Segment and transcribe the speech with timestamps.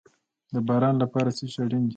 [0.53, 1.89] د باران لپاره څه شی اړین دي؟